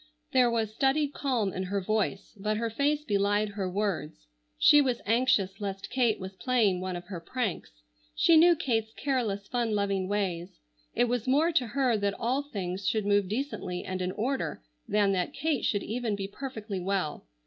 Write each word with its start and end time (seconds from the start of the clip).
There 0.31 0.49
was 0.49 0.73
studied 0.73 1.13
calm 1.13 1.53
in 1.53 1.61
her 1.65 1.79
voice, 1.79 2.33
but 2.39 2.57
her 2.57 2.71
face 2.71 3.03
belied 3.03 3.49
her 3.49 3.69
words. 3.69 4.25
She 4.57 4.81
was 4.81 4.99
anxious 5.05 5.61
lest 5.61 5.91
Kate 5.91 6.19
was 6.19 6.33
playing 6.35 6.81
one 6.81 6.95
of 6.95 7.05
her 7.05 7.19
pranks. 7.19 7.83
She 8.15 8.35
knew 8.35 8.55
Kate's 8.55 8.93
careless, 8.95 9.47
fun 9.47 9.75
loving 9.75 10.07
ways. 10.07 10.59
It 10.95 11.03
was 11.05 11.27
more 11.27 11.51
to 11.51 11.67
her 11.67 11.97
that 11.97 12.15
all 12.15 12.41
things 12.41 12.87
should 12.87 13.05
move 13.05 13.27
decently 13.29 13.83
and 13.85 14.01
in 14.01 14.11
order 14.13 14.63
than 14.87 15.11
that 15.11 15.33
Kate 15.35 15.65
should 15.65 15.83
even 15.83 16.15
be 16.15 16.27
perfectly 16.27 16.79
well. 16.79 17.27